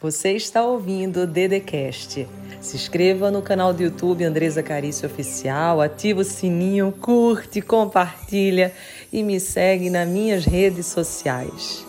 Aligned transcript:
Você 0.00 0.30
está 0.34 0.64
ouvindo 0.64 1.22
o 1.22 1.26
Dedecast. 1.26 2.24
Se 2.60 2.76
inscreva 2.76 3.32
no 3.32 3.42
canal 3.42 3.72
do 3.72 3.82
YouTube 3.82 4.22
Andresa 4.22 4.62
Carício 4.62 5.08
Oficial, 5.08 5.80
ativa 5.80 6.20
o 6.20 6.24
sininho, 6.24 6.92
curte, 6.92 7.60
compartilha 7.60 8.72
e 9.12 9.24
me 9.24 9.40
segue 9.40 9.90
nas 9.90 10.08
minhas 10.08 10.44
redes 10.44 10.86
sociais. 10.86 11.84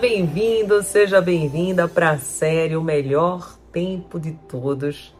Bem-vindo, 0.00 0.82
seja 0.82 1.20
bem-vinda 1.20 1.86
para 1.86 2.10
a 2.10 2.18
série 2.18 2.76
O 2.76 2.82
Melhor 2.82 3.56
Tempo 3.70 4.18
de 4.18 4.32
Todos. 4.48 5.14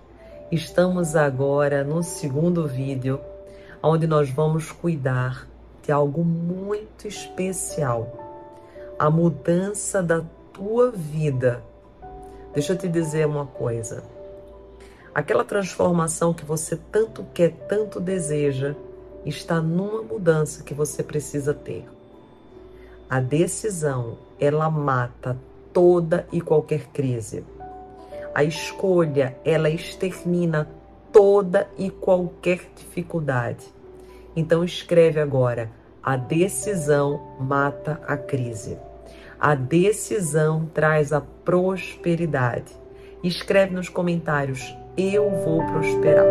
Estamos 0.50 1.14
agora 1.14 1.84
no 1.84 2.02
segundo 2.02 2.66
vídeo, 2.66 3.20
onde 3.80 4.08
nós 4.08 4.30
vamos 4.30 4.72
cuidar 4.72 5.46
de 5.80 5.92
algo 5.92 6.24
muito 6.24 7.06
especial 7.06 8.29
a 9.00 9.08
mudança 9.08 10.02
da 10.02 10.22
tua 10.52 10.90
vida. 10.90 11.64
Deixa 12.52 12.74
eu 12.74 12.76
te 12.76 12.86
dizer 12.86 13.26
uma 13.26 13.46
coisa. 13.46 14.04
Aquela 15.14 15.42
transformação 15.42 16.34
que 16.34 16.44
você 16.44 16.76
tanto 16.92 17.24
quer, 17.32 17.52
tanto 17.66 17.98
deseja, 17.98 18.74
está 19.24 19.58
numa 19.58 20.02
mudança 20.02 20.62
que 20.62 20.74
você 20.74 21.02
precisa 21.02 21.54
ter. 21.54 21.88
A 23.08 23.20
decisão, 23.20 24.18
ela 24.38 24.68
mata 24.68 25.34
toda 25.72 26.26
e 26.30 26.38
qualquer 26.42 26.88
crise. 26.88 27.42
A 28.34 28.44
escolha, 28.44 29.34
ela 29.46 29.70
extermina 29.70 30.68
toda 31.10 31.70
e 31.78 31.88
qualquer 31.88 32.70
dificuldade. 32.76 33.64
Então 34.36 34.62
escreve 34.62 35.18
agora: 35.20 35.70
a 36.02 36.18
decisão 36.18 37.34
mata 37.40 37.98
a 38.06 38.14
crise. 38.18 38.89
A 39.40 39.54
decisão 39.54 40.66
traz 40.74 41.14
a 41.14 41.20
prosperidade. 41.22 42.74
Escreve 43.24 43.74
nos 43.74 43.88
comentários: 43.88 44.76
Eu 44.98 45.30
vou 45.30 45.64
prosperar. 45.64 46.26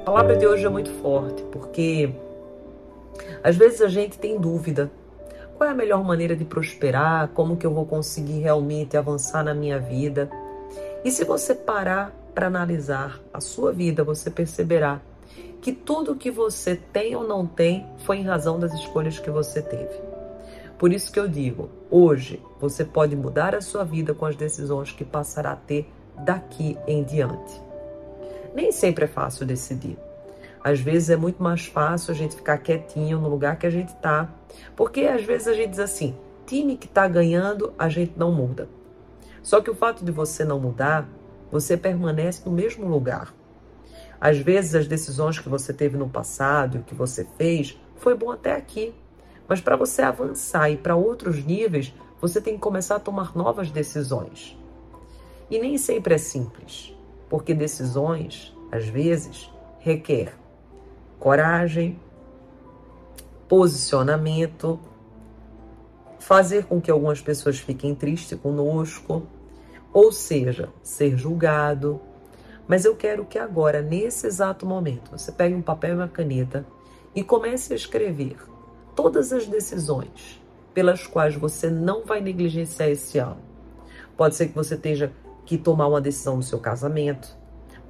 A 0.00 0.04
palavra 0.04 0.34
de 0.34 0.44
hoje 0.44 0.66
é 0.66 0.68
muito 0.68 0.90
forte 1.00 1.44
porque 1.52 2.12
às 3.44 3.56
vezes 3.56 3.80
a 3.80 3.88
gente 3.88 4.18
tem 4.18 4.36
dúvida. 4.36 4.90
Qual 5.56 5.70
é 5.70 5.72
a 5.72 5.76
melhor 5.76 6.02
maneira 6.02 6.34
de 6.34 6.44
prosperar? 6.44 7.28
Como 7.28 7.56
que 7.56 7.64
eu 7.64 7.72
vou 7.72 7.86
conseguir 7.86 8.40
realmente 8.40 8.96
avançar 8.96 9.44
na 9.44 9.54
minha 9.54 9.78
vida? 9.78 10.28
E 11.04 11.10
se 11.12 11.24
você 11.24 11.54
parar 11.54 12.12
para 12.34 12.48
analisar 12.48 13.20
a 13.32 13.40
sua 13.40 13.70
vida, 13.70 14.02
você 14.02 14.28
perceberá 14.28 15.00
que 15.62 15.72
tudo 15.72 16.16
que 16.16 16.28
você 16.28 16.74
tem 16.74 17.14
ou 17.14 17.22
não 17.22 17.46
tem 17.46 17.86
foi 17.98 18.18
em 18.18 18.24
razão 18.24 18.58
das 18.58 18.74
escolhas 18.74 19.20
que 19.20 19.30
você 19.30 19.62
teve. 19.62 19.94
Por 20.76 20.92
isso 20.92 21.12
que 21.12 21.20
eu 21.20 21.28
digo, 21.28 21.70
hoje 21.88 22.42
você 22.60 22.84
pode 22.84 23.14
mudar 23.14 23.54
a 23.54 23.60
sua 23.60 23.84
vida 23.84 24.12
com 24.12 24.26
as 24.26 24.34
decisões 24.34 24.90
que 24.90 25.04
passará 25.04 25.52
a 25.52 25.56
ter 25.56 25.88
daqui 26.18 26.76
em 26.84 27.04
diante. 27.04 27.60
Nem 28.52 28.72
sempre 28.72 29.04
é 29.04 29.08
fácil 29.08 29.46
decidir. 29.46 29.96
Às 30.64 30.80
vezes 30.80 31.10
é 31.10 31.16
muito 31.16 31.40
mais 31.40 31.66
fácil 31.66 32.12
a 32.12 32.16
gente 32.16 32.34
ficar 32.34 32.58
quietinho 32.58 33.20
no 33.20 33.28
lugar 33.28 33.56
que 33.56 33.66
a 33.66 33.70
gente 33.70 33.94
está, 33.94 34.28
porque 34.74 35.02
às 35.02 35.22
vezes 35.22 35.46
a 35.46 35.54
gente 35.54 35.70
diz 35.70 35.78
assim: 35.78 36.16
time 36.44 36.76
que 36.76 36.86
está 36.86 37.06
ganhando, 37.06 37.72
a 37.78 37.88
gente 37.88 38.14
não 38.16 38.32
muda. 38.32 38.68
Só 39.44 39.60
que 39.60 39.70
o 39.70 39.74
fato 39.76 40.04
de 40.04 40.10
você 40.10 40.44
não 40.44 40.58
mudar, 40.58 41.08
você 41.52 41.76
permanece 41.76 42.42
no 42.44 42.50
mesmo 42.50 42.88
lugar. 42.88 43.32
Às 44.22 44.38
vezes 44.38 44.76
as 44.76 44.86
decisões 44.86 45.40
que 45.40 45.48
você 45.48 45.72
teve 45.72 45.96
no 45.96 46.08
passado, 46.08 46.78
o 46.78 46.82
que 46.84 46.94
você 46.94 47.26
fez, 47.36 47.76
foi 47.96 48.14
bom 48.14 48.30
até 48.30 48.54
aqui. 48.54 48.94
Mas 49.48 49.60
para 49.60 49.74
você 49.74 50.00
avançar 50.00 50.70
e 50.70 50.76
para 50.76 50.94
outros 50.94 51.44
níveis, 51.44 51.92
você 52.20 52.40
tem 52.40 52.54
que 52.54 52.60
começar 52.60 52.94
a 52.94 53.00
tomar 53.00 53.36
novas 53.36 53.72
decisões. 53.72 54.56
E 55.50 55.58
nem 55.58 55.76
sempre 55.76 56.14
é 56.14 56.18
simples, 56.18 56.96
porque 57.28 57.52
decisões, 57.52 58.56
às 58.70 58.86
vezes, 58.86 59.50
requer 59.80 60.38
coragem, 61.18 61.98
posicionamento, 63.48 64.78
fazer 66.20 66.66
com 66.66 66.80
que 66.80 66.92
algumas 66.92 67.20
pessoas 67.20 67.58
fiquem 67.58 67.92
tristes 67.92 68.38
conosco, 68.38 69.26
ou 69.92 70.12
seja, 70.12 70.68
ser 70.80 71.16
julgado, 71.16 72.00
mas 72.66 72.84
eu 72.84 72.94
quero 72.94 73.24
que 73.24 73.38
agora, 73.38 73.82
nesse 73.82 74.26
exato 74.26 74.64
momento, 74.64 75.10
você 75.10 75.32
pegue 75.32 75.54
um 75.54 75.62
papel 75.62 75.90
e 75.90 75.96
uma 75.96 76.08
caneta 76.08 76.64
e 77.14 77.22
comece 77.22 77.72
a 77.72 77.76
escrever 77.76 78.36
todas 78.94 79.32
as 79.32 79.46
decisões 79.46 80.40
pelas 80.72 81.06
quais 81.06 81.34
você 81.34 81.68
não 81.68 82.04
vai 82.04 82.20
negligenciar 82.20 82.88
esse 82.88 83.18
ano. 83.18 83.40
Pode 84.16 84.36
ser 84.36 84.48
que 84.48 84.54
você 84.54 84.76
tenha 84.76 85.12
que 85.44 85.58
tomar 85.58 85.88
uma 85.88 86.00
decisão 86.00 86.36
no 86.36 86.42
seu 86.42 86.58
casamento, 86.58 87.36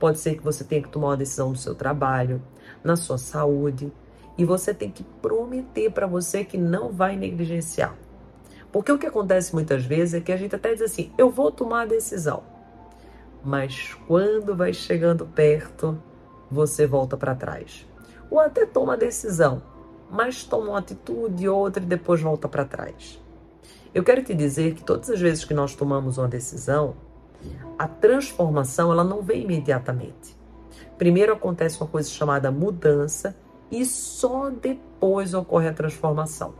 pode 0.00 0.18
ser 0.18 0.36
que 0.36 0.42
você 0.42 0.64
tenha 0.64 0.82
que 0.82 0.88
tomar 0.88 1.08
uma 1.08 1.16
decisão 1.16 1.50
no 1.50 1.56
seu 1.56 1.74
trabalho, 1.74 2.42
na 2.82 2.96
sua 2.96 3.18
saúde, 3.18 3.92
e 4.36 4.44
você 4.44 4.72
tem 4.72 4.90
que 4.90 5.04
prometer 5.04 5.90
para 5.90 6.06
você 6.06 6.44
que 6.44 6.56
não 6.56 6.90
vai 6.90 7.16
negligenciar. 7.16 7.94
Porque 8.72 8.90
o 8.90 8.98
que 8.98 9.06
acontece 9.06 9.54
muitas 9.54 9.84
vezes 9.84 10.14
é 10.14 10.20
que 10.20 10.32
a 10.32 10.36
gente 10.36 10.56
até 10.56 10.72
diz 10.72 10.82
assim: 10.82 11.12
eu 11.18 11.30
vou 11.30 11.52
tomar 11.52 11.82
a 11.82 11.86
decisão 11.86 12.42
mas 13.44 13.94
quando 14.06 14.54
vai 14.54 14.72
chegando 14.72 15.26
perto, 15.26 16.00
você 16.50 16.86
volta 16.86 17.16
para 17.16 17.34
trás. 17.34 17.86
Ou 18.30 18.38
até 18.38 18.64
toma 18.64 18.94
a 18.94 18.96
decisão, 18.96 19.62
mas 20.10 20.44
toma 20.44 20.70
uma 20.70 20.78
atitude, 20.78 21.48
outra 21.48 21.82
e 21.82 21.86
depois 21.86 22.20
volta 22.20 22.48
para 22.48 22.64
trás. 22.64 23.20
Eu 23.94 24.04
quero 24.04 24.22
te 24.22 24.34
dizer 24.34 24.74
que 24.74 24.84
todas 24.84 25.10
as 25.10 25.20
vezes 25.20 25.44
que 25.44 25.52
nós 25.52 25.74
tomamos 25.74 26.18
uma 26.18 26.28
decisão, 26.28 26.94
a 27.78 27.86
transformação 27.88 28.92
ela 28.92 29.04
não 29.04 29.22
vem 29.22 29.42
imediatamente. 29.42 30.36
Primeiro 30.96 31.32
acontece 31.32 31.80
uma 31.80 31.88
coisa 31.88 32.08
chamada 32.08 32.50
mudança 32.50 33.36
e 33.70 33.84
só 33.84 34.50
depois 34.50 35.34
ocorre 35.34 35.68
a 35.68 35.72
transformação. 35.72 36.54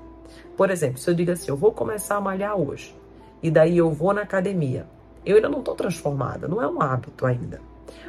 Por 0.56 0.70
exemplo, 0.70 0.98
se 0.98 1.08
eu 1.08 1.14
digo 1.14 1.30
assim, 1.30 1.50
eu 1.50 1.56
vou 1.56 1.72
começar 1.72 2.16
a 2.16 2.20
malhar 2.20 2.58
hoje, 2.58 2.94
e 3.42 3.50
daí 3.50 3.78
eu 3.78 3.90
vou 3.90 4.12
na 4.12 4.22
academia, 4.22 4.86
eu 5.24 5.36
ainda 5.36 5.48
não 5.48 5.60
estou 5.60 5.74
transformada, 5.74 6.48
não 6.48 6.60
é 6.60 6.66
um 6.66 6.82
hábito 6.82 7.24
ainda. 7.24 7.60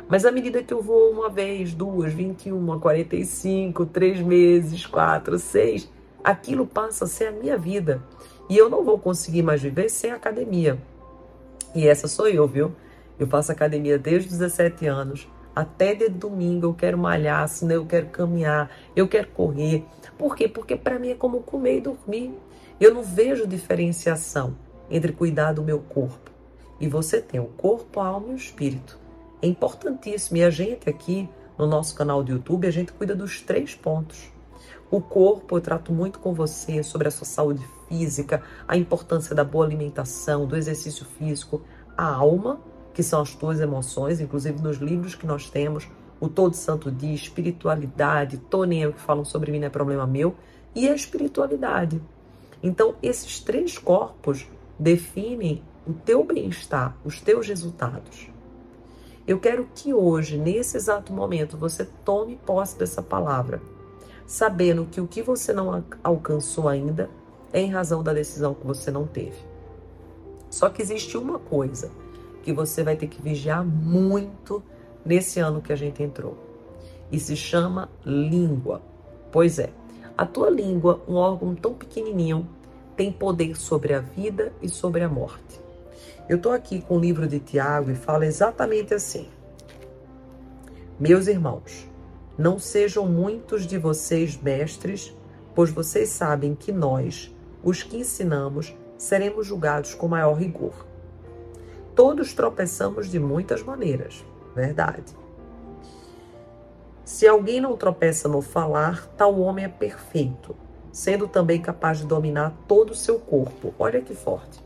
Mas 0.07 0.25
à 0.25 0.31
medida 0.31 0.63
que 0.63 0.73
eu 0.73 0.81
vou 0.81 1.11
uma 1.11 1.29
vez, 1.29 1.73
duas, 1.73 2.11
21, 2.11 2.79
45, 2.79 3.85
três 3.85 4.19
meses, 4.19 4.85
quatro, 4.85 5.37
seis, 5.37 5.89
aquilo 6.23 6.65
passa 6.65 7.05
a 7.05 7.07
ser 7.07 7.27
a 7.27 7.31
minha 7.31 7.57
vida. 7.57 8.01
E 8.49 8.57
eu 8.57 8.69
não 8.69 8.83
vou 8.83 8.97
conseguir 8.97 9.43
mais 9.43 9.61
viver 9.61 9.89
sem 9.89 10.11
academia. 10.11 10.77
E 11.75 11.87
essa 11.87 12.07
sou 12.07 12.27
eu, 12.27 12.47
viu? 12.47 12.71
Eu 13.19 13.27
faço 13.27 13.51
academia 13.51 13.97
desde 13.97 14.29
os 14.29 14.37
17 14.37 14.85
anos. 14.87 15.27
Até 15.55 15.93
de 15.93 16.09
domingo 16.09 16.65
eu 16.65 16.73
quero 16.73 16.97
malhar, 16.97 17.47
senão 17.47 17.75
eu 17.75 17.85
quero 17.85 18.07
caminhar, 18.07 18.71
eu 18.95 19.07
quero 19.07 19.27
correr. 19.29 19.85
Por 20.17 20.35
quê? 20.35 20.47
Porque 20.47 20.75
para 20.75 20.97
mim 20.97 21.09
é 21.09 21.15
como 21.15 21.41
comer 21.41 21.77
e 21.77 21.81
dormir. 21.81 22.33
Eu 22.79 22.93
não 22.93 23.03
vejo 23.03 23.47
diferenciação 23.47 24.55
entre 24.89 25.11
cuidar 25.11 25.53
do 25.53 25.63
meu 25.63 25.79
corpo 25.79 26.32
e 26.83 26.87
você 26.89 27.21
tem 27.21 27.39
o 27.39 27.45
corpo, 27.45 28.01
a 28.01 28.07
alma 28.07 28.27
e 28.27 28.33
o 28.33 28.35
espírito. 28.35 28.99
É 29.41 29.47
importantíssimo. 29.47 30.35
E 30.35 30.43
a 30.43 30.49
gente 30.49 30.89
aqui 30.89 31.29
no 31.57 31.65
nosso 31.65 31.95
canal 31.95 32.21
do 32.21 32.33
YouTube, 32.33 32.67
a 32.67 32.71
gente 32.71 32.91
cuida 32.91 33.15
dos 33.15 33.39
três 33.39 33.73
pontos. 33.73 34.29
O 34.91 34.99
corpo, 34.99 35.55
eu 35.55 35.61
trato 35.61 35.93
muito 35.93 36.19
com 36.19 36.33
você 36.33 36.83
sobre 36.83 37.07
a 37.07 37.11
sua 37.11 37.25
saúde 37.25 37.65
física, 37.87 38.43
a 38.67 38.75
importância 38.75 39.33
da 39.33 39.45
boa 39.45 39.65
alimentação, 39.65 40.45
do 40.45 40.57
exercício 40.57 41.05
físico. 41.05 41.61
A 41.95 42.03
alma, 42.03 42.59
que 42.93 43.01
são 43.01 43.21
as 43.21 43.33
tuas 43.33 43.61
emoções, 43.61 44.19
inclusive 44.19 44.61
nos 44.61 44.75
livros 44.75 45.15
que 45.15 45.25
nós 45.25 45.49
temos, 45.49 45.87
o 46.19 46.27
Todo 46.27 46.53
Santo 46.53 46.91
Dia, 46.91 47.15
espiritualidade, 47.15 48.35
Tony 48.49 48.81
eu 48.81 48.91
que 48.91 48.99
falam 48.99 49.23
sobre 49.23 49.53
mim 49.53 49.59
não 49.59 49.67
é 49.67 49.69
problema 49.69 50.05
meu, 50.05 50.35
e 50.75 50.89
a 50.89 50.93
espiritualidade. 50.93 52.01
Então, 52.61 52.95
esses 53.01 53.39
três 53.39 53.77
corpos 53.77 54.45
definem 54.77 55.63
o 55.85 55.93
teu 55.93 56.23
bem-estar, 56.23 56.95
os 57.03 57.19
teus 57.19 57.47
resultados. 57.47 58.29
Eu 59.25 59.39
quero 59.39 59.67
que 59.73 59.93
hoje, 59.93 60.37
nesse 60.37 60.77
exato 60.77 61.13
momento, 61.13 61.57
você 61.57 61.85
tome 62.03 62.35
posse 62.45 62.77
dessa 62.77 63.01
palavra, 63.01 63.61
sabendo 64.25 64.85
que 64.85 64.99
o 64.99 65.07
que 65.07 65.21
você 65.21 65.53
não 65.53 65.83
alcançou 66.03 66.67
ainda 66.67 67.09
é 67.51 67.61
em 67.61 67.69
razão 67.69 68.03
da 68.03 68.13
decisão 68.13 68.53
que 68.53 68.65
você 68.65 68.91
não 68.91 69.07
teve. 69.07 69.37
Só 70.49 70.69
que 70.69 70.81
existe 70.81 71.17
uma 71.17 71.39
coisa 71.39 71.91
que 72.43 72.51
você 72.51 72.83
vai 72.83 72.95
ter 72.95 73.07
que 73.07 73.21
vigiar 73.21 73.65
muito 73.65 74.61
nesse 75.05 75.39
ano 75.39 75.61
que 75.61 75.71
a 75.71 75.75
gente 75.75 76.03
entrou. 76.03 76.37
E 77.11 77.19
se 77.19 77.35
chama 77.35 77.89
língua. 78.05 78.81
Pois 79.31 79.57
é, 79.59 79.71
a 80.17 80.25
tua 80.25 80.49
língua, 80.49 81.01
um 81.07 81.15
órgão 81.15 81.55
tão 81.55 81.73
pequenininho, 81.73 82.47
tem 82.95 83.11
poder 83.11 83.55
sobre 83.55 83.93
a 83.93 83.99
vida 83.99 84.53
e 84.61 84.69
sobre 84.69 85.01
a 85.01 85.09
morte. 85.09 85.62
Eu 86.27 86.37
estou 86.37 86.53
aqui 86.53 86.81
com 86.81 86.95
o 86.95 86.99
livro 86.99 87.27
de 87.27 87.39
Tiago 87.39 87.91
e 87.91 87.95
fala 87.95 88.25
exatamente 88.25 88.93
assim: 88.93 89.27
Meus 90.99 91.27
irmãos, 91.27 91.89
Não 92.37 92.57
sejam 92.57 93.05
muitos 93.05 93.67
de 93.67 93.77
vocês 93.77 94.35
mestres, 94.41 95.15
pois 95.53 95.69
vocês 95.69 96.09
sabem 96.09 96.55
que 96.55 96.71
nós, 96.71 97.31
os 97.63 97.83
que 97.83 97.97
ensinamos, 97.97 98.75
seremos 98.97 99.45
julgados 99.45 99.93
com 99.93 100.07
maior 100.07 100.33
rigor. 100.33 100.87
Todos 101.93 102.33
tropeçamos 102.33 103.11
de 103.11 103.19
muitas 103.19 103.61
maneiras, 103.61 104.25
verdade. 104.55 105.15
Se 107.05 107.27
alguém 107.27 107.61
não 107.61 107.77
tropeça 107.77 108.27
no 108.27 108.41
falar, 108.41 109.05
tal 109.15 109.39
homem 109.39 109.65
é 109.65 109.69
perfeito, 109.69 110.55
sendo 110.91 111.27
também 111.27 111.61
capaz 111.61 111.99
de 111.99 112.07
dominar 112.07 112.55
todo 112.67 112.91
o 112.91 112.95
seu 112.95 113.19
corpo. 113.19 113.75
Olha 113.77 114.01
que 114.01 114.15
forte. 114.15 114.63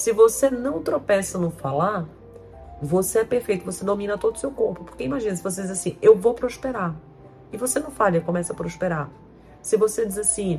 Se 0.00 0.12
você 0.12 0.48
não 0.48 0.82
tropeça 0.82 1.36
no 1.36 1.50
falar, 1.50 2.08
você 2.80 3.18
é 3.18 3.24
perfeito, 3.24 3.66
você 3.66 3.84
domina 3.84 4.16
todo 4.16 4.34
o 4.34 4.38
seu 4.38 4.50
corpo. 4.50 4.82
Porque 4.82 5.04
imagina 5.04 5.36
se 5.36 5.42
você 5.42 5.60
diz 5.60 5.70
assim, 5.70 5.98
eu 6.00 6.16
vou 6.16 6.32
prosperar. 6.32 6.96
E 7.52 7.58
você 7.58 7.78
não 7.78 7.90
falha, 7.90 8.22
começa 8.22 8.54
a 8.54 8.56
prosperar. 8.56 9.10
Se 9.60 9.76
você 9.76 10.06
diz 10.06 10.16
assim, 10.16 10.58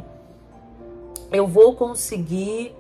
eu 1.32 1.48
vou 1.48 1.76
conseguir 1.76 2.76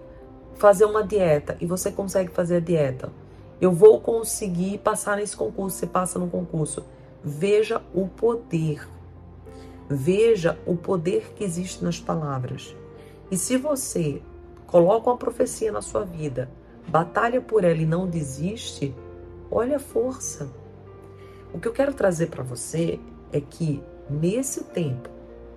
fazer 0.54 0.86
uma 0.86 1.04
dieta 1.04 1.58
e 1.60 1.66
você 1.66 1.92
consegue 1.92 2.30
fazer 2.30 2.58
a 2.58 2.60
dieta. 2.60 3.12
Eu 3.60 3.72
vou 3.72 4.00
conseguir 4.00 4.78
passar 4.78 5.18
nesse 5.18 5.36
concurso, 5.36 5.78
você 5.78 5.88
passa 5.88 6.19
no 6.19 6.30
concurso. 6.30 6.86
Veja 7.24 7.81
o 7.92 8.08
poder. 8.08 8.88
Veja 9.90 10.60
o 10.68 10.75
poder 10.75 11.34
que 11.36 11.44
existe 11.44 11.84
nas 11.84 12.00
palavras. 12.00 12.75
E 13.31 13.36
se 13.36 13.58
você 13.58 14.22
coloca 14.71 15.09
uma 15.09 15.18
profecia 15.18 15.69
na 15.69 15.81
sua 15.81 16.06
vida, 16.06 16.50
batalha 16.88 17.41
por 17.41 17.65
ela 17.65 17.81
e 17.81 17.85
não 17.85 18.07
desiste, 18.07 18.95
olha 19.51 19.75
a 19.75 19.79
força. 19.79 20.50
O 21.53 21.59
que 21.59 21.68
eu 21.68 21.73
quero 21.73 21.94
trazer 21.94 22.27
para 22.27 22.41
você 22.41 22.97
é 23.33 23.41
que 23.41 23.83
nesse 24.09 24.63
tempo, 24.63 25.09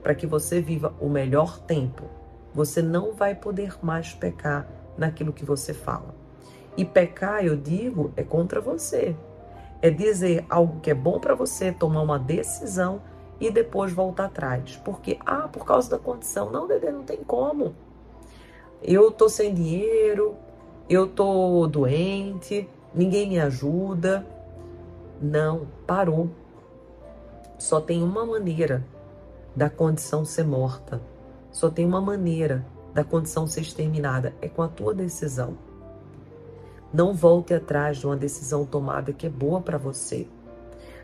para 0.02 0.16
que 0.16 0.26
você 0.26 0.61
viva 0.61 0.93
o 1.00 1.08
melhor 1.08 1.61
tempo, 1.61 2.02
você 2.52 2.82
não 2.82 3.12
vai 3.12 3.37
poder 3.37 3.76
mais 3.81 4.12
pecar 4.12 4.69
naquilo 4.99 5.32
que 5.32 5.44
você 5.44 5.72
fala. 5.72 6.14
E 6.76 6.84
pecar, 6.84 7.44
eu 7.44 7.56
digo, 7.56 8.12
é 8.17 8.22
contra 8.25 8.60
você. 8.60 9.14
É 9.81 9.90
dizer 9.90 10.44
algo 10.50 10.81
que 10.81 10.90
é 10.90 10.94
bom 10.94 11.20
para 11.20 11.37
você, 11.37 11.70
tomar 11.70 12.02
uma 12.02 12.19
decisão 12.19 13.00
e 13.40 13.49
depois 13.49 13.93
voltar 13.93 14.26
atrás. 14.26 14.81
Porque, 14.84 15.19
ah, 15.25 15.49
por 15.49 15.64
causa 15.64 15.90
da 15.90 15.99
condição. 15.99 16.50
Não, 16.50 16.67
Dedê, 16.67 16.90
não 16.90 17.05
tem 17.05 17.19
como. 17.19 17.75
Eu 18.86 19.10
tô 19.10 19.31
sem 19.31 19.54
dinheiro, 19.54 20.36
eu 20.90 21.06
tô 21.06 21.66
doente, 21.66 22.69
ninguém 22.94 23.26
me 23.26 23.40
ajuda. 23.40 24.26
Não, 25.22 25.66
parou. 25.86 26.28
Só 27.58 27.81
tem 27.81 28.02
uma 28.02 28.26
maneira 28.26 28.84
da 29.56 29.70
condição 29.70 30.22
ser 30.22 30.44
morta. 30.44 31.00
Só 31.50 31.70
tem 31.70 31.86
uma 31.86 32.00
maneira 32.00 32.62
da 32.92 33.02
condição 33.02 33.46
ser 33.46 33.62
exterminada. 33.62 34.34
É 34.42 34.50
com 34.50 34.60
a 34.60 34.69
tua 34.69 34.92
decisão. 34.92 35.56
Não 36.92 37.14
volte 37.14 37.54
atrás 37.54 37.96
de 37.96 38.06
uma 38.06 38.16
decisão 38.16 38.66
tomada 38.66 39.14
que 39.14 39.26
é 39.26 39.31
boa 39.31 39.62
para 39.62 39.78
você. 39.78 40.28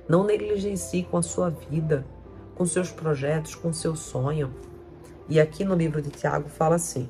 Não 0.07 0.23
negligencie 0.23 1.05
com 1.05 1.17
a 1.17 1.23
sua 1.23 1.49
vida, 1.49 2.05
com 2.55 2.67
seus 2.67 2.93
projetos, 2.93 3.55
com 3.55 3.73
seu 3.73 3.97
sonho. 3.97 4.55
E 5.31 5.41
aqui 5.41 5.65
no 5.65 5.75
livro 5.75 6.03
de 6.03 6.11
Tiago 6.11 6.51
fala 6.51 6.75
assim: 6.75 7.09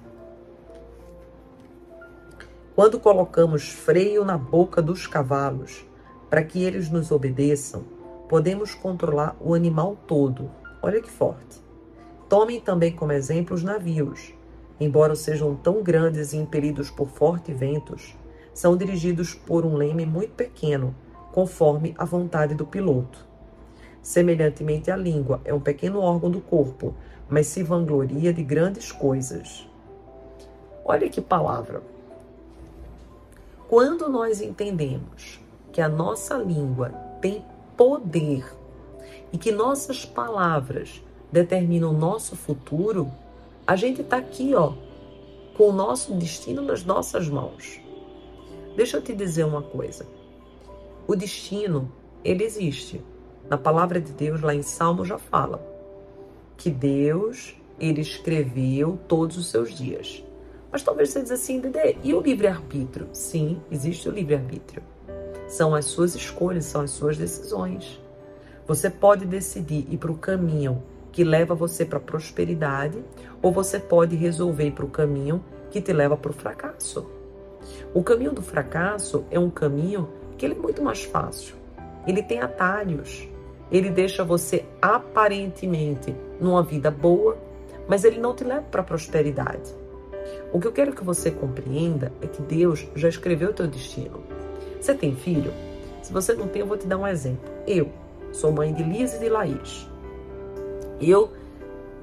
quando 2.75 3.01
colocamos 3.01 3.69
freio 3.69 4.25
na 4.25 4.39
boca 4.39 4.81
dos 4.81 5.07
cavalos 5.07 5.85
para 6.29 6.45
que 6.45 6.63
eles 6.63 6.89
nos 6.89 7.11
obedeçam, 7.11 7.83
podemos 8.29 8.75
controlar 8.75 9.37
o 9.41 9.55
animal 9.55 9.97
todo. 10.07 10.51
Olha 10.81 11.03
que 11.03 11.11
forte. 11.11 11.61
Tomem 12.29 12.61
também 12.61 12.93
como 12.93 13.11
exemplo 13.11 13.57
os 13.57 13.65
navios. 13.65 14.33
Embora 14.79 15.17
sejam 15.17 15.57
tão 15.57 15.83
grandes 15.83 16.33
e 16.33 16.37
impelidos 16.37 16.91
por 16.91 17.09
fortes 17.09 17.59
ventos, 17.59 18.15
são 18.55 18.77
dirigidos 18.77 19.35
por 19.35 19.67
um 19.67 19.75
leme 19.75 20.07
muito 20.07 20.33
pequeno, 20.35 20.95
conforme 21.33 21.95
a 21.99 22.05
vontade 22.05 22.55
do 22.55 22.65
piloto. 22.65 23.27
Semelhantemente, 24.01 24.91
a 24.91 24.97
língua 24.97 25.41
é 25.45 25.53
um 25.53 25.61
pequeno 25.61 26.01
órgão 26.01 26.31
do 26.31 26.41
corpo, 26.41 26.95
mas 27.29 27.49
se 27.49 27.63
vangloria 27.63 28.33
de 28.33 28.43
grandes 28.43 28.91
coisas. 28.91 29.69
Olha 30.85 31.09
que 31.09 31.21
palavra. 31.21 31.83
Quando 33.71 34.09
nós 34.09 34.41
entendemos 34.41 35.39
que 35.71 35.81
a 35.81 35.89
nossa 35.89 36.37
língua 36.37 36.89
tem 37.21 37.45
poder 37.77 38.45
e 39.33 39.39
que 39.39 39.53
nossas 39.53 40.05
palavras 40.05 41.01
determinam 41.31 41.91
o 41.91 41.97
nosso 41.97 42.35
futuro, 42.35 43.09
a 43.65 43.77
gente 43.77 44.01
está 44.01 44.17
aqui, 44.17 44.57
ó, 44.57 44.73
com 45.57 45.69
o 45.69 45.73
nosso 45.73 46.13
destino 46.15 46.63
nas 46.63 46.85
nossas 46.85 47.29
mãos. 47.29 47.81
Deixa 48.75 48.97
eu 48.97 49.03
te 49.03 49.15
dizer 49.15 49.45
uma 49.45 49.63
coisa. 49.63 50.05
O 51.07 51.15
destino, 51.15 51.93
ele 52.25 52.43
existe. 52.43 53.01
Na 53.49 53.57
palavra 53.57 54.01
de 54.01 54.11
Deus, 54.11 54.41
lá 54.41 54.53
em 54.53 54.63
Salmo, 54.63 55.05
já 55.05 55.17
fala 55.17 55.65
que 56.57 56.71
Deus, 56.71 57.55
ele 57.79 58.01
escreveu 58.01 58.99
todos 59.07 59.37
os 59.37 59.47
seus 59.47 59.73
dias. 59.73 60.25
Mas 60.71 60.83
talvez 60.83 61.11
você 61.11 61.23
diz 61.23 61.31
assim, 61.33 61.61
Dede, 61.61 61.99
e 62.03 62.15
o 62.15 62.21
livre-arbítrio? 62.21 63.09
Sim, 63.13 63.61
existe 63.71 64.09
o 64.09 64.13
livre-arbítrio. 64.13 64.83
São 65.49 65.75
as 65.75 65.87
suas 65.87 66.15
escolhas, 66.15 66.65
são 66.65 66.83
as 66.83 66.91
suas 66.91 67.17
decisões. 67.17 68.01
Você 68.67 68.89
pode 68.89 69.27
decidir 69.27 69.87
ir 69.91 69.99
para 69.99 70.13
o 70.13 70.17
caminho 70.17 70.83
que 71.11 71.25
leva 71.25 71.57
você 71.57 71.85
para 71.85 71.99
a 71.99 72.01
prosperidade, 72.01 73.03
ou 73.43 73.51
você 73.51 73.81
pode 73.81 74.15
resolver 74.15 74.67
ir 74.67 74.73
para 74.73 74.85
o 74.85 74.91
caminho 74.91 75.45
que 75.71 75.81
te 75.81 75.93
leva 75.93 76.17
para 76.17 76.31
o 76.31 76.35
fracasso. 76.35 77.11
O 77.93 78.03
caminho 78.03 78.33
do 78.33 78.43
fracasso 78.43 79.25
é 79.31 79.39
um 79.39 79.51
caminho 79.51 80.09
que 80.39 80.47
ele 80.47 80.55
é 80.55 80.59
muito 80.59 80.83
mais 80.83 81.03
fácil. 81.03 81.57
Ele 82.07 82.23
tem 82.23 82.41
atalhos. 82.41 83.29
Ele 83.71 83.91
deixa 83.91 84.25
você 84.25 84.65
aparentemente 84.81 86.15
numa 86.41 86.63
vida 86.63 86.91
boa, 86.91 87.37
mas 87.89 88.05
ele 88.05 88.21
não 88.21 88.35
te 88.35 88.45
leva 88.45 88.63
para 88.63 88.81
a 88.81 88.85
prosperidade. 88.85 89.75
O 90.53 90.61
que 90.61 90.67
eu 90.67 90.73
quero 90.73 90.93
que 90.93 91.05
você 91.05 91.31
compreenda 91.31 92.13
é 92.21 92.27
que 92.27 92.43
Deus 92.43 92.87
já 92.95 93.09
escreveu 93.09 93.51
o 93.51 93.53
teu 93.53 93.67
destino. 93.67 94.21
Você 94.81 94.95
tem 94.95 95.15
filho? 95.15 95.53
Se 96.03 96.13
você 96.13 96.33
não 96.33 96.49
tem, 96.49 96.61
eu 96.61 96.67
vou 96.67 96.77
te 96.77 96.87
dar 96.87 96.99
um 96.99 97.07
exemplo. 97.07 97.49
Eu 97.67 97.91
sou 98.33 98.51
mãe 98.51 98.73
de 98.73 98.83
Liz 98.83 99.15
e 99.15 99.19
de 99.19 99.29
Laís. 99.29 99.89
Eu 101.01 101.33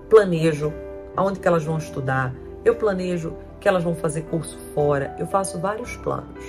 planejo 0.09 0.71
aonde 1.15 1.39
que 1.39 1.47
elas 1.47 1.63
vão 1.63 1.77
estudar, 1.77 2.33
eu 2.63 2.75
planejo 2.75 3.33
que 3.59 3.67
elas 3.67 3.83
vão 3.83 3.95
fazer 3.95 4.21
curso 4.23 4.57
fora, 4.73 5.15
eu 5.19 5.25
faço 5.25 5.59
vários 5.59 5.95
planos. 5.97 6.43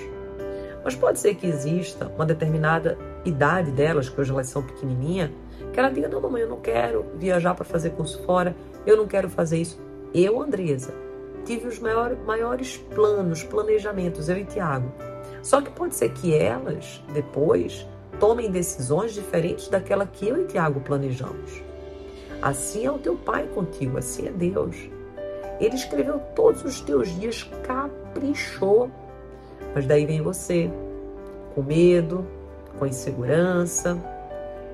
Mas 0.85 0.95
pode 0.95 1.19
ser 1.19 1.35
que 1.35 1.47
exista 1.47 2.11
uma 2.15 2.25
determinada 2.25 2.97
idade 3.25 3.71
delas, 3.71 4.09
que 4.09 4.21
hoje 4.21 4.31
elas 4.31 4.49
são 4.49 4.63
pequenininha, 4.63 5.33
que 5.73 5.81
ela 5.81 5.89
diga: 5.89 6.09
"Não, 6.09 6.21
mamãe, 6.21 6.43
eu 6.43 6.49
não 6.49 6.61
quero 6.61 7.05
viajar 7.17 7.55
para 7.55 7.65
fazer 7.65 7.91
curso 7.91 8.23
fora, 8.23 8.55
eu 8.87 8.97
não 8.97 9.07
quero 9.07 9.29
fazer 9.29 9.59
isso". 9.59 9.81
Eu, 10.15 10.41
Andresa, 10.41 10.95
tive 11.49 11.67
os 11.67 11.79
maiores, 11.79 12.19
maiores 12.27 12.77
planos, 12.95 13.43
planejamentos, 13.43 14.29
eu 14.29 14.37
e 14.37 14.45
Tiago. 14.45 14.93
Só 15.43 15.63
que 15.63 15.71
pode 15.71 15.95
ser 15.95 16.11
que 16.11 16.35
elas, 16.35 17.03
depois, 17.15 17.89
tomem 18.21 18.51
decisões 18.51 19.15
diferentes 19.15 19.67
daquela 19.69 20.07
que 20.07 20.29
eu 20.29 20.43
e 20.43 20.45
Tiago 20.45 20.81
planejamos. 20.81 21.63
Assim 22.43 22.85
é 22.85 22.91
o 22.91 22.99
teu 22.99 23.17
Pai 23.17 23.47
contigo, 23.55 23.97
assim 23.97 24.29
é 24.29 24.31
Deus. 24.31 24.77
Ele 25.59 25.75
escreveu 25.75 26.21
todos 26.37 26.63
os 26.65 26.83
teus 26.83 27.09
dias, 27.19 27.51
caprichou. 27.63 28.91
Mas 29.75 29.87
daí 29.87 30.05
vem 30.05 30.21
você, 30.21 30.71
com 31.55 31.63
medo, 31.63 32.27
com 32.79 32.85
insegurança, 32.85 33.99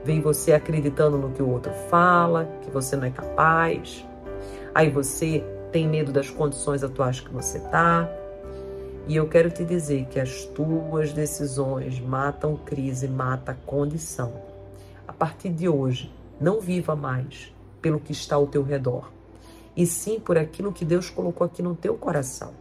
vem 0.05 0.21
você 0.21 0.53
acreditando 0.53 1.17
no 1.19 1.31
que 1.31 1.43
o 1.43 1.49
outro 1.49 1.73
fala, 1.89 2.49
que 2.63 2.71
você 2.71 2.97
não 2.97 3.05
é 3.05 3.11
capaz. 3.11 4.05
Aí 4.75 4.91
você 4.91 5.45
tem 5.75 5.89
medo 5.89 6.13
das 6.13 6.31
condições 6.31 6.85
atuais 6.85 7.19
que 7.19 7.33
você 7.33 7.59
está. 7.59 8.09
E 9.09 9.17
eu 9.17 9.29
quero 9.29 9.51
te 9.51 9.65
dizer 9.65 10.07
que 10.07 10.21
as 10.21 10.45
tuas 10.45 11.13
decisões 11.13 11.99
matam 11.99 12.57
crise, 12.57 13.09
mata 13.09 13.59
condição. 13.67 14.41
A 15.09 15.13
partir 15.13 15.49
de 15.49 15.69
hoje, 15.69 16.15
não 16.41 16.61
viva 16.61 16.95
mais 16.95 17.53
pelo 17.83 17.99
que 17.99 18.13
está 18.13 18.37
ao 18.37 18.47
teu 18.47 18.63
redor, 18.63 19.11
e 19.77 19.85
sim 19.85 20.21
por 20.21 20.39
aquilo 20.39 20.73
que 20.73 20.85
Deus 20.85 21.11
colocou 21.11 21.45
aqui 21.45 21.61
no 21.61 21.75
teu 21.75 21.97
coração. 21.97 22.53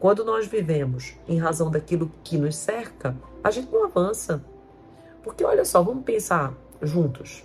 Quando 0.00 0.24
nós 0.24 0.48
vivemos 0.48 1.14
em 1.28 1.38
razão 1.38 1.70
daquilo 1.70 2.10
que 2.24 2.36
nos 2.36 2.56
cerca, 2.56 3.16
a 3.44 3.52
gente 3.52 3.70
não 3.70 3.84
avança. 3.84 4.44
Porque 5.22 5.44
olha 5.44 5.64
só, 5.64 5.80
vamos 5.80 6.02
pensar 6.02 6.54
juntos. 6.82 7.44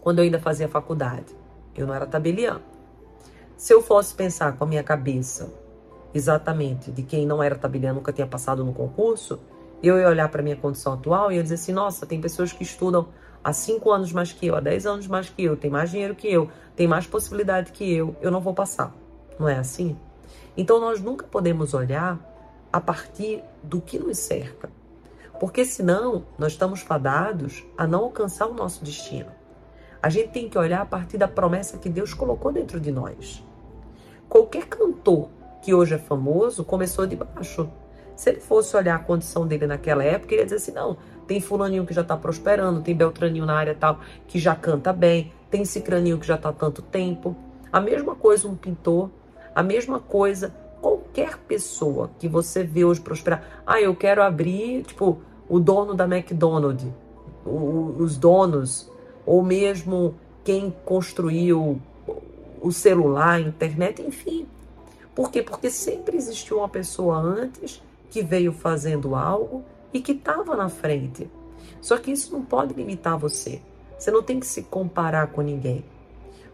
Quando 0.00 0.18
eu 0.18 0.24
ainda 0.24 0.40
fazia 0.40 0.66
faculdade, 0.66 1.32
eu 1.76 1.86
não 1.86 1.94
era 1.94 2.04
tabelião. 2.04 2.73
Se 3.56 3.72
eu 3.72 3.80
fosse 3.80 4.14
pensar 4.14 4.56
com 4.56 4.64
a 4.64 4.66
minha 4.66 4.82
cabeça 4.82 5.52
exatamente 6.12 6.90
de 6.90 7.02
quem 7.02 7.26
não 7.26 7.42
era 7.42 7.54
tabelião, 7.54 7.94
nunca 7.94 8.12
tinha 8.12 8.26
passado 8.26 8.64
no 8.64 8.72
concurso, 8.72 9.40
eu 9.82 9.98
ia 9.98 10.08
olhar 10.08 10.28
para 10.28 10.40
a 10.40 10.44
minha 10.44 10.56
condição 10.56 10.94
atual 10.94 11.30
e 11.30 11.36
ia 11.36 11.42
dizer 11.42 11.54
assim: 11.56 11.72
nossa, 11.72 12.06
tem 12.06 12.20
pessoas 12.20 12.52
que 12.52 12.62
estudam 12.62 13.08
há 13.42 13.52
5 13.52 13.90
anos 13.90 14.12
mais 14.12 14.32
que 14.32 14.46
eu, 14.46 14.56
há 14.56 14.60
10 14.60 14.86
anos 14.86 15.06
mais 15.06 15.28
que 15.28 15.42
eu, 15.44 15.56
tem 15.56 15.70
mais 15.70 15.90
dinheiro 15.90 16.14
que 16.14 16.28
eu, 16.28 16.50
tem 16.74 16.88
mais 16.88 17.06
possibilidade 17.06 17.72
que 17.72 17.92
eu, 17.92 18.16
eu 18.20 18.30
não 18.30 18.40
vou 18.40 18.54
passar. 18.54 18.94
Não 19.38 19.48
é 19.48 19.58
assim? 19.58 19.96
Então 20.56 20.80
nós 20.80 21.00
nunca 21.00 21.26
podemos 21.26 21.74
olhar 21.74 22.18
a 22.72 22.80
partir 22.80 23.42
do 23.62 23.80
que 23.80 23.98
nos 23.98 24.18
cerca. 24.18 24.70
Porque 25.38 25.64
senão 25.64 26.24
nós 26.38 26.52
estamos 26.52 26.80
fadados 26.80 27.64
a 27.76 27.86
não 27.86 28.04
alcançar 28.04 28.46
o 28.46 28.54
nosso 28.54 28.84
destino. 28.84 29.30
A 30.04 30.10
gente 30.10 30.28
tem 30.28 30.50
que 30.50 30.58
olhar 30.58 30.82
a 30.82 30.84
partir 30.84 31.16
da 31.16 31.26
promessa 31.26 31.78
que 31.78 31.88
Deus 31.88 32.12
colocou 32.12 32.52
dentro 32.52 32.78
de 32.78 32.92
nós. 32.92 33.42
Qualquer 34.28 34.66
cantor 34.66 35.30
que 35.62 35.72
hoje 35.72 35.94
é 35.94 35.98
famoso 35.98 36.62
começou 36.62 37.06
de 37.06 37.16
baixo. 37.16 37.70
Se 38.14 38.28
ele 38.28 38.40
fosse 38.40 38.76
olhar 38.76 38.96
a 38.96 38.98
condição 38.98 39.46
dele 39.46 39.66
naquela 39.66 40.04
época, 40.04 40.34
ele 40.34 40.42
ia 40.42 40.44
dizer 40.44 40.56
assim: 40.56 40.72
não, 40.72 40.98
tem 41.26 41.40
fulaninho 41.40 41.86
que 41.86 41.94
já 41.94 42.02
está 42.02 42.18
prosperando, 42.18 42.82
tem 42.82 42.94
beltraninho 42.94 43.46
na 43.46 43.54
área 43.54 43.74
tal 43.74 43.98
que 44.28 44.38
já 44.38 44.54
canta 44.54 44.92
bem, 44.92 45.32
tem 45.50 45.64
cicraninho 45.64 46.18
que 46.18 46.26
já 46.26 46.34
está 46.34 46.50
há 46.50 46.52
tanto 46.52 46.82
tempo. 46.82 47.34
A 47.72 47.80
mesma 47.80 48.14
coisa 48.14 48.46
um 48.46 48.54
pintor, 48.54 49.08
a 49.54 49.62
mesma 49.62 50.00
coisa 50.00 50.54
qualquer 50.82 51.38
pessoa 51.38 52.10
que 52.18 52.28
você 52.28 52.62
vê 52.62 52.84
hoje 52.84 53.00
prosperar. 53.00 53.62
Ah, 53.66 53.80
eu 53.80 53.96
quero 53.96 54.22
abrir, 54.22 54.82
tipo, 54.82 55.22
o 55.48 55.58
dono 55.58 55.94
da 55.94 56.04
McDonald's, 56.04 56.92
os 57.46 58.18
donos, 58.18 58.92
ou 59.26 59.42
mesmo 59.42 60.14
quem 60.42 60.74
construiu 60.84 61.80
o 62.60 62.72
celular, 62.72 63.34
a 63.34 63.40
internet, 63.40 64.02
enfim. 64.02 64.46
Por 65.14 65.30
quê? 65.30 65.42
Porque 65.42 65.70
sempre 65.70 66.16
existiu 66.16 66.58
uma 66.58 66.68
pessoa 66.68 67.16
antes 67.16 67.82
que 68.10 68.22
veio 68.22 68.52
fazendo 68.52 69.14
algo 69.14 69.64
e 69.92 70.00
que 70.00 70.12
estava 70.12 70.56
na 70.56 70.68
frente. 70.68 71.30
Só 71.80 71.98
que 71.98 72.10
isso 72.10 72.32
não 72.32 72.42
pode 72.42 72.74
limitar 72.74 73.18
você. 73.18 73.60
Você 73.98 74.10
não 74.10 74.22
tem 74.22 74.40
que 74.40 74.46
se 74.46 74.62
comparar 74.62 75.28
com 75.28 75.40
ninguém. 75.40 75.84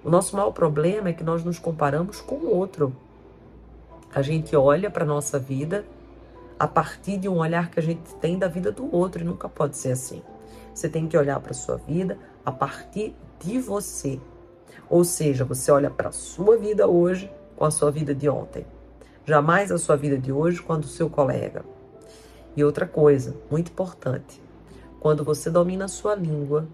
O 0.04 0.10
nosso 0.10 0.36
maior 0.36 0.50
problema 0.50 1.08
é 1.08 1.12
que 1.12 1.24
nós 1.24 1.44
nos 1.44 1.58
comparamos 1.58 2.20
com 2.20 2.36
o 2.36 2.54
outro. 2.54 2.94
A 4.14 4.22
gente 4.22 4.56
olha 4.56 4.90
para 4.90 5.04
a 5.04 5.06
nossa 5.06 5.38
vida 5.38 5.84
a 6.58 6.66
partir 6.66 7.16
de 7.16 7.28
um 7.28 7.38
olhar 7.38 7.70
que 7.70 7.78
a 7.80 7.82
gente 7.82 8.14
tem 8.16 8.38
da 8.38 8.48
vida 8.48 8.70
do 8.72 8.94
outro 8.94 9.22
e 9.22 9.24
nunca 9.24 9.48
pode 9.48 9.76
ser 9.76 9.92
assim. 9.92 10.22
Você 10.74 10.88
tem 10.88 11.06
que 11.06 11.16
olhar 11.16 11.38
para 11.40 11.52
a 11.52 11.54
sua 11.54 11.76
vida 11.76 12.18
a 12.44 12.52
partir 12.52 13.14
de 13.38 13.58
você. 13.58 14.20
Ou 14.88 15.04
seja, 15.04 15.44
você 15.44 15.70
olha 15.70 15.90
para 15.90 16.08
a 16.08 16.12
sua 16.12 16.56
vida 16.56 16.86
hoje 16.86 17.30
com 17.56 17.64
a 17.64 17.70
sua 17.70 17.90
vida 17.90 18.14
de 18.14 18.28
ontem. 18.28 18.66
Jamais 19.24 19.70
a 19.70 19.78
sua 19.78 19.96
vida 19.96 20.18
de 20.18 20.32
hoje 20.32 20.62
com 20.62 20.78
do 20.78 20.86
seu 20.86 21.08
colega. 21.08 21.64
E 22.56 22.64
outra 22.64 22.86
coisa, 22.86 23.36
muito 23.50 23.70
importante, 23.70 24.42
quando 24.98 25.22
você 25.22 25.50
domina 25.50 25.84
a 25.84 25.88
sua 25.88 26.14
língua, 26.14 26.66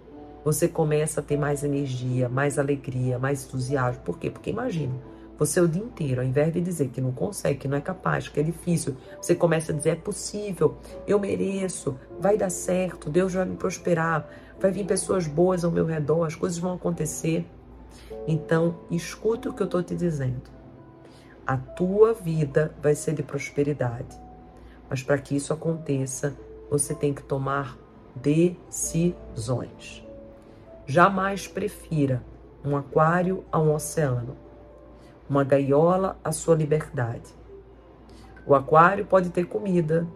você 0.44 0.68
começa 0.68 1.20
a 1.20 1.22
ter 1.22 1.36
mais 1.36 1.64
energia, 1.64 2.28
mais 2.28 2.58
alegria, 2.58 3.18
mais 3.18 3.44
entusiasmo. 3.44 4.02
Por 4.02 4.18
quê? 4.18 4.30
Porque 4.30 4.50
imagina, 4.50 4.94
você 5.38 5.60
o 5.60 5.68
dia 5.68 5.82
inteiro, 5.82 6.20
ao 6.20 6.26
invés 6.26 6.52
de 6.52 6.60
dizer 6.60 6.88
que 6.88 7.00
não 7.00 7.12
consegue, 7.12 7.58
que 7.58 7.68
não 7.68 7.76
é 7.76 7.80
capaz, 7.80 8.28
que 8.28 8.40
é 8.40 8.42
difícil, 8.42 8.96
você 9.20 9.34
começa 9.34 9.72
a 9.72 9.74
dizer: 9.74 9.90
é 9.90 9.94
possível, 9.96 10.76
eu 11.06 11.18
mereço, 11.18 11.98
vai 12.18 12.38
dar 12.38 12.50
certo, 12.50 13.10
Deus 13.10 13.34
vai 13.34 13.44
me 13.44 13.56
prosperar, 13.56 14.26
vai 14.58 14.70
vir 14.70 14.86
pessoas 14.86 15.26
boas 15.26 15.64
ao 15.64 15.70
meu 15.70 15.84
redor, 15.84 16.24
as 16.24 16.34
coisas 16.34 16.58
vão 16.58 16.74
acontecer. 16.74 17.46
Então, 18.26 18.76
escuta 18.90 19.48
o 19.48 19.52
que 19.52 19.62
eu 19.62 19.66
estou 19.66 19.82
te 19.82 19.94
dizendo. 19.94 20.50
A 21.46 21.56
tua 21.56 22.12
vida 22.12 22.74
vai 22.82 22.94
ser 22.94 23.14
de 23.14 23.22
prosperidade. 23.22 24.18
Mas 24.88 25.02
para 25.02 25.18
que 25.18 25.36
isso 25.36 25.52
aconteça, 25.52 26.36
você 26.70 26.94
tem 26.94 27.12
que 27.12 27.22
tomar 27.22 27.76
decisões. 28.14 30.04
Jamais 30.86 31.46
prefira 31.46 32.22
um 32.64 32.76
aquário 32.76 33.44
a 33.50 33.60
um 33.60 33.74
oceano, 33.74 34.36
uma 35.28 35.44
gaiola 35.44 36.18
à 36.24 36.32
sua 36.32 36.54
liberdade. 36.54 37.34
O 38.46 38.54
aquário 38.54 39.04
pode 39.06 39.30
ter 39.30 39.46
comida, 39.46 40.06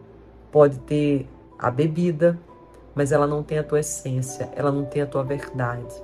pode 0.51 0.79
ter 0.81 1.29
a 1.59 1.71
bebida, 1.71 2.39
mas 3.01 3.13
ela 3.13 3.27
não 3.27 3.43
tem 3.43 3.59
a 3.59 3.65
tua 3.65 3.81
essência, 3.81 4.51
ela 4.55 4.71
não 4.71 4.85
tem 4.85 5.01
a 5.01 5.07
tua 5.07 5.25
verdade. 5.25 5.95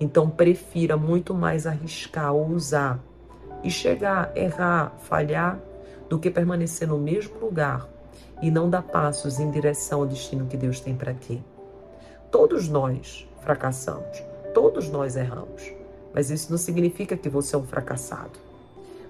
Então 0.00 0.30
prefira 0.30 0.96
muito 0.96 1.34
mais 1.34 1.66
arriscar 1.66 2.32
ou 2.32 2.48
usar 2.48 2.98
e 3.62 3.70
chegar, 3.70 4.34
errar, 4.34 4.94
falhar 5.00 5.60
do 6.08 6.18
que 6.18 6.30
permanecer 6.30 6.88
no 6.88 6.96
mesmo 6.96 7.38
lugar 7.38 7.86
e 8.40 8.50
não 8.50 8.70
dar 8.70 8.84
passos 8.84 9.38
em 9.38 9.50
direção 9.50 10.00
ao 10.00 10.06
destino 10.06 10.46
que 10.46 10.56
Deus 10.56 10.80
tem 10.80 10.96
para 10.96 11.12
ti. 11.12 11.44
Todos 12.30 12.70
nós 12.70 13.28
fracassamos, 13.42 14.22
todos 14.54 14.88
nós 14.88 15.14
erramos, 15.14 15.74
mas 16.14 16.30
isso 16.30 16.50
não 16.50 16.56
significa 16.56 17.18
que 17.18 17.28
você 17.28 17.54
é 17.54 17.58
um 17.58 17.66
fracassado. 17.66 18.38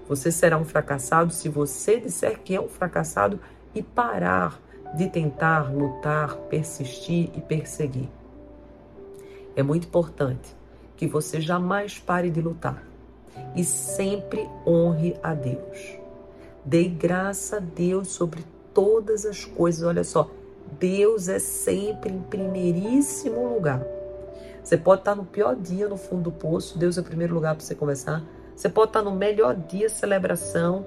Você 0.09 0.33
será 0.33 0.57
um 0.57 0.65
fracassado 0.65 1.31
se 1.31 1.47
você 1.47 1.97
disser 1.97 2.41
que 2.41 2.53
é 2.53 2.59
um 2.59 2.67
fracassado 2.67 3.39
e 3.73 3.81
parar 3.81 4.59
de 4.95 5.07
tentar 5.07 5.73
lutar, 5.73 6.35
persistir 6.49 7.29
e 7.35 7.41
perseguir. 7.41 8.09
É 9.55 9.63
muito 9.63 9.87
importante 9.87 10.55
que 10.95 11.07
você 11.07 11.39
jamais 11.39 11.99
pare 11.99 12.29
de 12.29 12.41
lutar 12.41 12.83
e 13.55 13.63
sempre 13.63 14.49
honre 14.65 15.15
a 15.21 15.33
Deus. 15.33 15.97
Dei 16.63 16.89
graça 16.89 17.57
a 17.57 17.59
Deus 17.59 18.09
sobre 18.09 18.43
todas 18.73 19.25
as 19.25 19.45
coisas. 19.45 19.83
Olha 19.83 20.03
só, 20.03 20.29
Deus 20.79 21.29
é 21.29 21.39
sempre 21.39 22.11
em 22.11 22.21
primeiríssimo 22.21 23.53
lugar. 23.53 23.83
Você 24.63 24.77
pode 24.77 25.01
estar 25.01 25.15
no 25.15 25.25
pior 25.25 25.55
dia 25.55 25.87
no 25.87 25.97
fundo 25.97 26.23
do 26.23 26.31
poço, 26.31 26.77
Deus 26.77 26.97
é 26.97 27.01
o 27.01 27.03
primeiro 27.03 27.33
lugar 27.33 27.55
para 27.55 27.65
você 27.65 27.73
começar. 27.73 28.23
Você 28.55 28.67
pode 28.69 28.89
estar 28.89 29.01
no 29.01 29.11
melhor 29.11 29.55
dia, 29.55 29.89
celebração, 29.89 30.85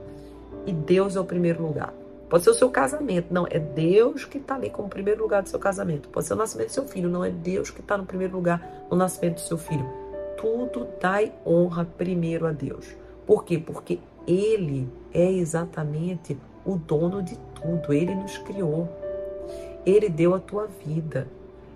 e 0.66 0.72
Deus 0.72 1.16
é 1.16 1.20
o 1.20 1.24
primeiro 1.24 1.62
lugar. 1.62 1.92
Pode 2.32 2.44
ser 2.44 2.50
o 2.50 2.54
seu 2.54 2.70
casamento, 2.70 3.26
não, 3.30 3.46
é 3.50 3.58
Deus 3.58 4.24
que 4.24 4.38
está 4.38 4.54
ali 4.54 4.70
como 4.70 4.88
primeiro 4.88 5.20
lugar 5.20 5.42
do 5.42 5.50
seu 5.50 5.58
casamento. 5.58 6.08
Pode 6.08 6.26
ser 6.26 6.32
o 6.32 6.36
nascimento 6.36 6.68
do 6.68 6.72
seu 6.72 6.88
filho, 6.88 7.10
não 7.10 7.22
é 7.22 7.28
Deus 7.28 7.68
que 7.68 7.80
está 7.80 7.98
no 7.98 8.06
primeiro 8.06 8.34
lugar 8.34 8.86
no 8.90 8.96
nascimento 8.96 9.34
do 9.34 9.40
seu 9.40 9.58
filho. 9.58 9.86
Tudo 10.38 10.88
dai 10.98 11.30
honra 11.44 11.84
primeiro 11.84 12.46
a 12.46 12.52
Deus. 12.52 12.96
Por 13.26 13.44
quê? 13.44 13.58
Porque 13.58 13.98
ele 14.26 14.88
é 15.12 15.30
exatamente 15.30 16.38
o 16.64 16.76
dono 16.76 17.22
de 17.22 17.38
tudo. 17.54 17.92
Ele 17.92 18.14
nos 18.14 18.38
criou. 18.38 18.88
Ele 19.84 20.08
deu 20.08 20.34
a 20.34 20.38
tua 20.38 20.66
vida. 20.66 21.28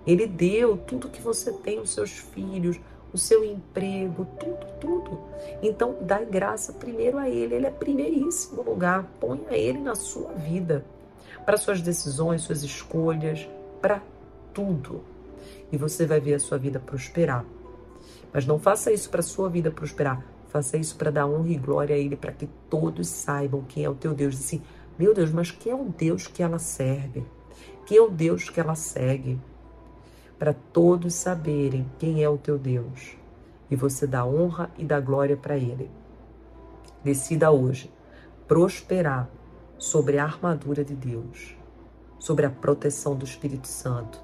Ele 0.07 0.25
deu 0.25 0.75
tudo 0.75 1.07
que 1.07 1.21
você 1.21 1.51
tem, 1.51 1.77
os 1.77 1.91
seus 1.91 2.09
filhos, 2.09 2.79
o 3.13 3.17
seu 3.17 3.43
emprego, 3.43 4.27
tudo, 4.39 4.67
tudo. 4.79 5.19
Então, 5.61 5.95
dá 6.01 6.23
graça 6.23 6.73
primeiro 6.73 7.17
a 7.17 7.29
Ele. 7.29 7.55
Ele 7.55 7.65
é 7.65 7.71
primeiríssimo 7.71 8.61
lugar. 8.61 9.05
Ponha 9.19 9.51
Ele 9.51 9.79
na 9.79 9.95
sua 9.95 10.33
vida, 10.33 10.85
para 11.45 11.57
suas 11.57 11.81
decisões, 11.81 12.41
suas 12.41 12.63
escolhas, 12.63 13.47
para 13.81 14.01
tudo. 14.53 15.01
E 15.71 15.77
você 15.77 16.05
vai 16.05 16.19
ver 16.19 16.35
a 16.35 16.39
sua 16.39 16.57
vida 16.57 16.79
prosperar. 16.79 17.45
Mas 18.33 18.45
não 18.45 18.59
faça 18.59 18.91
isso 18.91 19.09
para 19.09 19.21
a 19.21 19.23
sua 19.23 19.49
vida 19.49 19.71
prosperar. 19.71 20.23
Faça 20.49 20.77
isso 20.77 20.95
para 20.95 21.11
dar 21.11 21.27
honra 21.27 21.49
e 21.49 21.57
glória 21.57 21.95
a 21.95 21.99
Ele, 21.99 22.15
para 22.15 22.31
que 22.31 22.47
todos 22.69 23.07
saibam 23.07 23.63
quem 23.67 23.83
é 23.83 23.89
o 23.89 23.95
teu 23.95 24.13
Deus. 24.13 24.35
E 24.35 24.37
assim, 24.37 24.61
meu 24.97 25.13
Deus, 25.13 25.31
mas 25.31 25.51
quem 25.51 25.71
é 25.71 25.75
o 25.75 25.85
Deus 25.85 26.27
que 26.27 26.41
ela 26.41 26.59
serve? 26.59 27.23
Quem 27.85 27.97
é 27.97 28.01
o 28.01 28.09
Deus 28.09 28.49
que 28.49 28.59
ela 28.59 28.75
segue? 28.75 29.39
Para 30.37 30.53
todos 30.53 31.13
saberem 31.13 31.89
quem 31.97 32.23
é 32.23 32.29
o 32.29 32.37
teu 32.37 32.57
Deus. 32.57 33.17
E 33.69 33.75
você 33.75 34.05
dá 34.05 34.25
honra 34.25 34.71
e 34.77 34.85
dá 34.85 34.99
glória 34.99 35.35
para 35.35 35.57
Ele. 35.57 35.89
Decida 37.03 37.51
hoje 37.51 37.91
prosperar 38.47 39.29
sobre 39.77 40.17
a 40.17 40.23
armadura 40.23 40.83
de 40.83 40.95
Deus, 40.95 41.55
sobre 42.17 42.45
a 42.45 42.49
proteção 42.49 43.15
do 43.15 43.25
Espírito 43.25 43.67
Santo, 43.67 44.21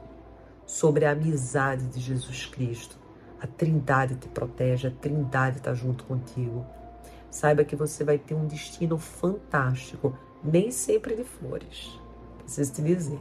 sobre 0.66 1.06
a 1.06 1.12
amizade 1.12 1.86
de 1.88 2.00
Jesus 2.00 2.46
Cristo 2.46 3.04
a 3.44 3.48
Trindade 3.48 4.16
te 4.16 4.30
protege, 4.30 4.88
a 4.88 4.92
Trindade 4.92 5.58
está 5.58 5.74
junto 5.74 6.06
contigo. 6.06 6.66
Saiba 7.30 7.66
que 7.66 7.76
você 7.76 8.02
vai 8.02 8.18
ter 8.18 8.34
um 8.34 8.48
destino 8.48 8.98
fantástico, 8.98 10.18
nem 10.42 10.72
sempre 10.72 11.14
de 11.14 11.26
flores. 11.26 12.00
Preciso 12.38 12.72
te 12.72 12.82
dizer. 12.82 13.20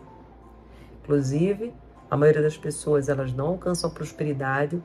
Inclusive, 1.03 1.75
a 2.13 2.17
maioria 2.19 2.43
das 2.43 2.59
pessoas 2.59 3.09
elas 3.09 3.33
não 3.33 3.47
alcançam 3.47 3.89
a 3.89 3.93
prosperidade 3.93 4.83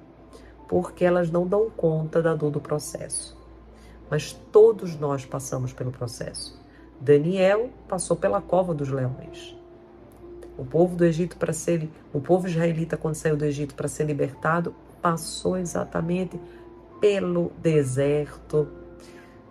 porque 0.65 1.03
elas 1.03 1.29
não 1.29 1.45
dão 1.45 1.69
conta 1.69 2.21
da 2.21 2.33
dor 2.33 2.49
do 2.49 2.61
processo. 2.61 3.37
Mas 4.09 4.31
todos 4.31 4.95
nós 4.95 5.25
passamos 5.25 5.73
pelo 5.73 5.91
processo. 5.91 6.57
Daniel 7.01 7.69
passou 7.85 8.15
pela 8.15 8.41
cova 8.41 8.73
dos 8.73 8.87
leões. 8.87 9.53
O 10.57 10.63
povo 10.63 10.95
do 10.95 11.03
Egito 11.03 11.35
para 11.35 11.51
ser, 11.51 11.89
o 12.13 12.21
povo 12.21 12.47
israelita 12.47 12.95
quando 12.95 13.15
saiu 13.15 13.35
do 13.35 13.43
Egito 13.43 13.75
para 13.75 13.89
ser 13.89 14.05
libertado, 14.05 14.73
passou 15.01 15.57
exatamente 15.57 16.39
pelo 17.01 17.51
deserto, 17.57 18.69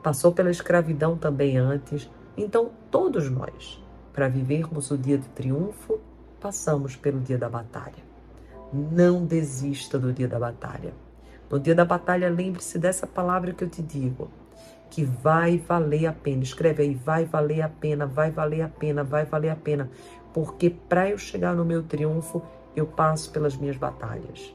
passou 0.03 0.33
pela 0.33 0.51
escravidão 0.51 1.15
também 1.15 1.59
antes. 1.59 2.11
Então, 2.39 2.71
todos 2.91 3.29
nós, 3.29 3.79
para 4.15 4.29
vivermos 4.29 4.91
o 4.91 4.97
dia 4.97 5.19
do 5.19 5.29
triunfo, 5.35 6.01
passamos 6.47 6.95
pelo 6.95 7.19
dia 7.19 7.37
da 7.37 7.49
batalha. 7.49 8.05
Não 8.73 9.27
desista 9.27 9.99
do 9.99 10.13
dia 10.13 10.29
da 10.29 10.39
batalha. 10.39 10.95
No 11.51 11.59
dia 11.59 11.75
da 11.75 11.85
batalha, 11.85 12.31
lembre-se 12.31 12.79
dessa 12.79 13.05
palavra 13.05 13.53
que 13.53 13.65
eu 13.65 13.69
te 13.69 13.83
digo, 13.83 14.31
que 14.89 15.03
vai 15.03 15.59
valer 15.59 16.07
a 16.07 16.13
pena. 16.13 16.45
Escreve 16.45 16.85
aí, 16.85 16.95
vai 16.95 17.25
valer 17.25 17.63
a 17.63 17.69
pena, 17.69 18.07
vai 18.07 18.31
valer 18.31 18.63
a 18.63 18.69
pena, 18.69 19.03
vai 19.03 19.25
valer 19.25 19.51
a 19.51 19.57
pena. 19.57 19.91
Porque 20.33 20.71
para 20.71 21.11
eu 21.11 21.19
chegar 21.19 21.53
no 21.53 21.65
meu 21.65 21.83
triunfo, 21.83 22.41
eu 22.77 22.87
passo 22.87 23.33
pelas 23.33 23.57
minhas 23.57 23.77
batalhas. 23.77 24.55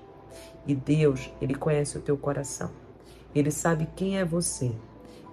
E 0.65 0.73
Deus, 0.73 1.29
Ele 1.41 1.55
conhece 1.55 1.97
o 1.97 2.01
teu 2.01 2.17
coração. 2.17 2.71
Ele 3.35 3.51
sabe 3.51 3.85
quem 3.97 4.17
é 4.17 4.23
você. 4.23 4.71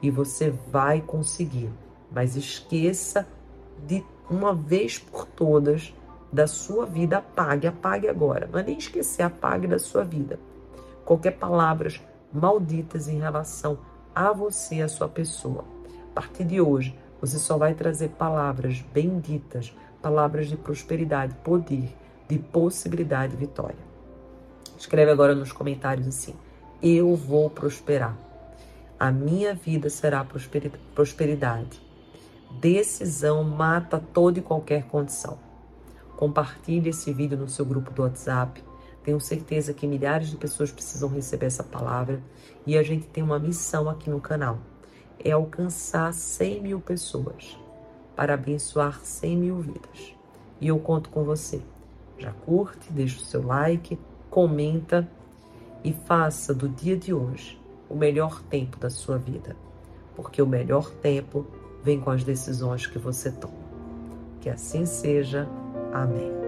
E 0.03 0.11
você 0.11 0.51
vai 0.51 1.01
conseguir. 1.01 1.71
Mas 2.11 2.35
esqueça 2.35 3.25
de 3.87 4.05
uma 4.29 4.53
vez 4.53 4.99
por 4.99 5.25
todas 5.25 5.95
da 6.33 6.47
sua 6.47 6.87
vida, 6.87 7.19
apague, 7.19 7.67
apague 7.67 8.09
agora. 8.09 8.49
Não 8.51 8.59
é 8.59 8.63
nem 8.63 8.79
esquecer, 8.79 9.23
apague 9.23 9.67
da 9.67 9.79
sua 9.79 10.05
vida. 10.05 10.39
Qualquer 11.05 11.33
palavras 11.33 12.01
malditas 12.33 13.09
em 13.09 13.19
relação 13.19 13.79
a 14.15 14.33
você, 14.33 14.83
a 14.83 14.89
sua 14.89 15.09
pessoa. 15.09 15.65
A 16.11 16.15
partir 16.21 16.45
de 16.45 16.61
hoje, 16.61 16.95
você 17.21 17.39
só 17.39 17.57
vai 17.57 17.75
trazer 17.75 18.11
palavras 18.11 18.85
benditas, 18.93 19.75
palavras 20.03 20.49
de 20.49 20.57
prosperidade, 20.57 21.35
poder, 21.43 21.95
de 22.29 22.39
possibilidade 22.39 23.35
e 23.35 23.39
vitória. 23.39 23.89
Escreve 24.77 25.11
agora 25.11 25.35
nos 25.35 25.53
comentários 25.53 26.07
assim: 26.07 26.35
Eu 26.83 27.17
vou 27.17 27.49
prosperar. 27.49 28.17
A 28.99 29.11
minha 29.11 29.55
vida 29.55 29.89
será 29.89 30.27
prosperidade. 30.95 31.81
Decisão 32.61 33.45
mata 33.45 34.03
toda 34.13 34.39
e 34.39 34.43
qualquer 34.43 34.85
condição. 34.85 35.39
Compartilhe 36.19 36.89
esse 36.89 37.13
vídeo 37.13 37.39
no 37.39 37.49
seu 37.49 37.65
grupo 37.65 37.93
do 37.93 38.03
WhatsApp. 38.03 38.61
Tenho 39.05 39.21
certeza 39.21 39.73
que 39.73 39.87
milhares 39.87 40.31
de 40.31 40.37
pessoas 40.37 40.73
precisam 40.73 41.09
receber 41.09 41.47
essa 41.47 41.63
palavra 41.63 42.21
e 42.67 42.77
a 42.77 42.83
gente 42.83 43.07
tem 43.07 43.23
uma 43.23 43.39
missão 43.39 43.89
aqui 43.89 44.11
no 44.11 44.21
canal: 44.21 44.59
é 45.25 45.31
alcançar 45.31 46.13
100 46.13 46.61
mil 46.61 46.81
pessoas 46.81 47.57
para 48.17 48.35
abençoar 48.35 48.99
100 49.01 49.37
mil 49.37 49.61
vidas. 49.61 50.13
E 50.61 50.67
eu 50.67 50.81
conto 50.81 51.09
com 51.09 51.23
você. 51.23 51.63
Já 52.19 52.33
curte, 52.33 52.93
deixa 52.93 53.19
o 53.19 53.25
seu 53.25 53.47
like, 53.47 53.97
comenta 54.29 55.09
e 55.85 55.93
faça 55.93 56.53
do 56.53 56.69
dia 56.69 56.97
de 56.97 57.15
hoje 57.15 57.61
o 57.89 57.95
melhor 57.95 58.43
tempo 58.51 58.77
da 58.77 58.91
sua 58.91 59.19
vida, 59.19 59.55
porque 60.17 60.43
o 60.43 60.47
melhor 60.49 60.91
tempo 60.91 61.47
vem 61.85 62.01
com 62.01 62.11
as 62.11 62.25
decisões 62.25 62.89
que 62.89 62.99
você 62.99 63.31
toma. 63.31 63.55
Que 64.41 64.51
assim 64.51 64.85
seja. 64.85 65.49
Amém. 65.93 66.48